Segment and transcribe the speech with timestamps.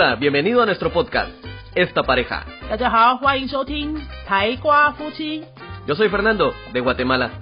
[0.00, 1.32] Hola, bienvenido a nuestro podcast,
[1.74, 2.46] Esta Pareja.
[5.88, 7.40] Yo soy Fernando, de Guatemala.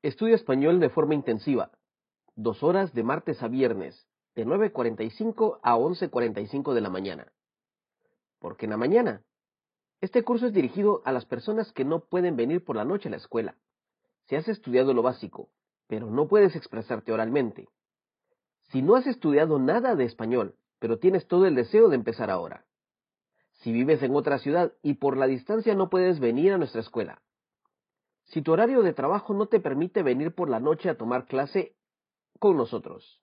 [0.00, 1.72] Estudio español de forma intensiva.
[2.34, 7.30] Dos horas de martes a viernes, de 9.45 a 11.45 de la mañana.
[8.38, 9.22] ¿Por qué en la mañana?
[10.00, 13.10] Este curso es dirigido a las personas que no pueden venir por la noche a
[13.10, 13.54] la escuela.
[14.30, 15.50] Si has estudiado lo básico,
[15.88, 17.68] pero no puedes expresarte oralmente.
[18.70, 22.64] Si no has estudiado nada de español, pero tienes todo el deseo de empezar ahora.
[23.54, 27.20] Si vives en otra ciudad y por la distancia no puedes venir a nuestra escuela.
[28.26, 31.74] Si tu horario de trabajo no te permite venir por la noche a tomar clase
[32.38, 33.20] con nosotros,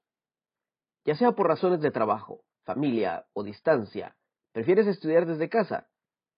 [1.06, 4.18] ya sea por razones de trabajo, familia o distancia,
[4.52, 5.88] prefieres estudiar desde casa,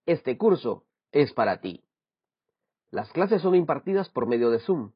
[0.05, 1.88] este curso es para ti.
[2.91, 4.93] Las clases son impartidas por medio de Zoom,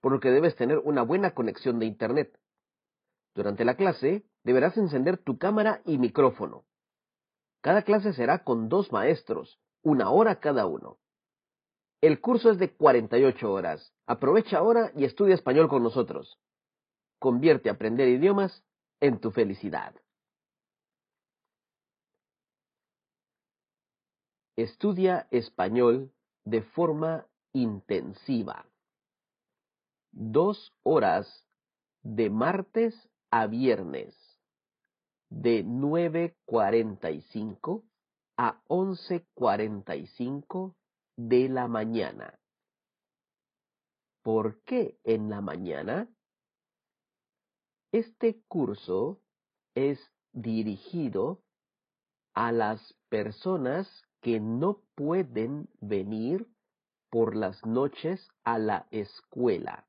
[0.00, 2.38] por lo que debes tener una buena conexión de Internet.
[3.34, 6.64] Durante la clase deberás encender tu cámara y micrófono.
[7.60, 10.98] Cada clase será con dos maestros, una hora cada uno.
[12.00, 13.92] El curso es de 48 horas.
[14.06, 16.38] Aprovecha ahora y estudia español con nosotros.
[17.18, 18.64] Convierte aprender idiomas
[19.00, 19.94] en tu felicidad.
[24.56, 26.12] Estudia español
[26.48, 28.64] de forma intensiva.
[30.10, 31.46] Dos horas
[32.02, 32.94] de martes
[33.30, 34.16] a viernes,
[35.28, 37.84] de 9.45
[38.38, 40.74] a 11.45
[41.16, 42.40] de la mañana.
[44.22, 46.08] ¿Por qué en la mañana?
[47.92, 49.20] Este curso
[49.74, 50.00] es
[50.32, 51.42] dirigido
[52.32, 56.46] a las personas que no pueden venir
[57.08, 59.86] por las noches a la escuela.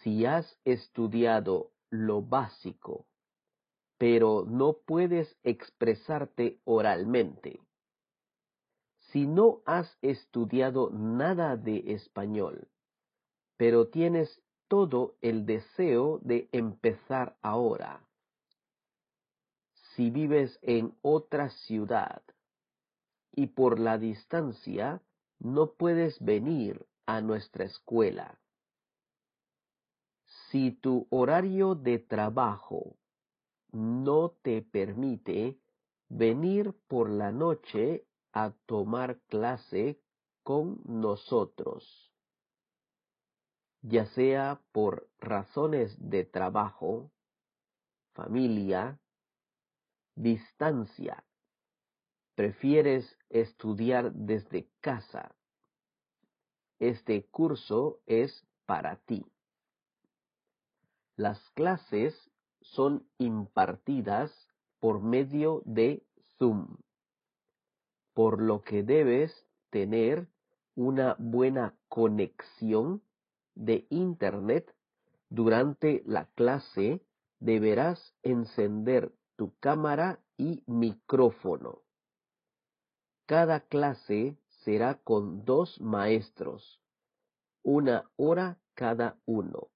[0.00, 3.04] Si has estudiado lo básico,
[3.98, 7.58] pero no puedes expresarte oralmente,
[9.10, 12.68] si no has estudiado nada de español,
[13.56, 18.06] pero tienes todo el deseo de empezar ahora,
[19.96, 22.22] si vives en otra ciudad
[23.32, 25.02] y por la distancia
[25.38, 28.38] no puedes venir a nuestra escuela,
[30.50, 32.96] si tu horario de trabajo
[33.72, 35.58] no te permite
[36.08, 40.00] venir por la noche a tomar clase
[40.42, 42.12] con nosotros,
[43.82, 47.10] ya sea por razones de trabajo,
[48.14, 48.98] familia,
[50.14, 51.24] distancia,
[52.38, 55.34] prefieres estudiar desde casa.
[56.78, 59.26] Este curso es para ti.
[61.16, 62.14] Las clases
[62.60, 64.30] son impartidas
[64.78, 66.06] por medio de
[66.38, 66.76] Zoom
[68.14, 69.32] por lo que debes
[69.70, 70.28] tener
[70.76, 73.02] una buena conexión
[73.56, 74.72] de Internet
[75.28, 77.02] durante la clase.
[77.40, 81.82] Deberás encender tu cámara y micrófono.
[83.28, 86.80] Cada clase será con dos maestros,
[87.62, 89.68] una hora cada uno.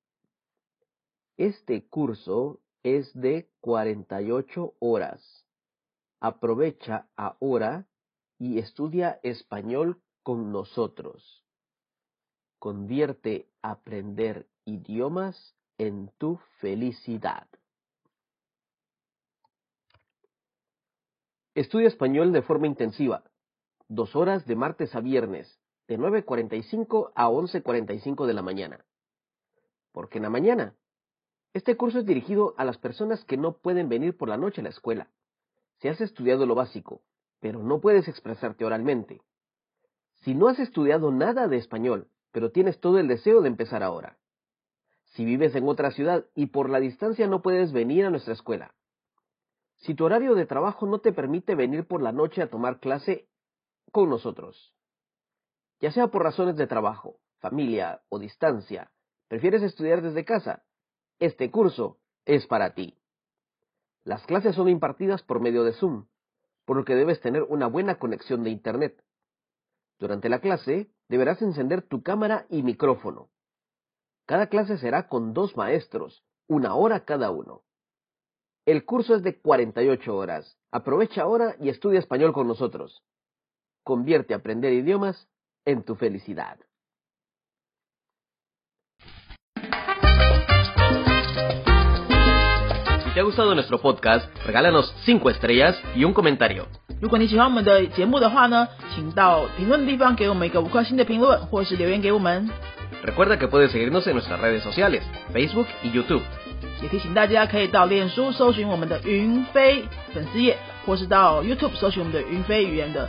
[1.36, 5.46] Este curso es de 48 horas.
[6.18, 7.86] Aprovecha ahora
[8.38, 11.44] y estudia español con nosotros.
[12.58, 17.46] Convierte aprender idiomas en tu felicidad.
[21.54, 23.22] Estudia español de forma intensiva.
[23.94, 28.86] Dos horas de martes a viernes, de 9.45 a 11.45 de la mañana.
[29.92, 30.74] Porque en la mañana.
[31.52, 34.64] Este curso es dirigido a las personas que no pueden venir por la noche a
[34.64, 35.10] la escuela.
[35.80, 37.02] Si has estudiado lo básico,
[37.38, 39.20] pero no puedes expresarte oralmente.
[40.22, 44.16] Si no has estudiado nada de español, pero tienes todo el deseo de empezar ahora.
[45.04, 48.72] Si vives en otra ciudad y por la distancia no puedes venir a nuestra escuela.
[49.80, 53.28] Si tu horario de trabajo no te permite venir por la noche a tomar clase
[53.90, 54.74] con nosotros,
[55.80, 58.90] ya sea por razones de trabajo, familia o distancia,
[59.28, 60.64] prefieres estudiar desde casa,
[61.18, 62.98] este curso es para ti.
[64.04, 66.06] Las clases son impartidas por medio de Zoom
[66.64, 69.02] por lo que debes tener una buena conexión de Internet.
[69.98, 73.30] Durante la clase deberás encender tu cámara y micrófono.
[74.26, 77.62] Cada clase será con dos maestros, una hora cada uno.
[78.64, 80.56] El curso es de 48 horas.
[80.70, 83.02] Aprovecha ahora y estudia español con nosotros.
[83.84, 85.26] Convierte aprender idiomas
[85.66, 86.56] en tu felicidad.
[93.02, 96.68] Si te ha gustado nuestro podcast, regálanos 5 estrellas y un comentario.
[97.00, 102.48] 如果你喜欢我们的节目的话呢，请到评论地方给我们一个五颗星的评论，或是留言给我们。
[103.04, 105.02] Recuerda que puedes seguirnos en nuestras redes sociales,
[105.32, 106.22] Facebook y YouTube.
[106.80, 109.82] YouTube 搜寻我们的云飞
[112.64, 113.08] 语言的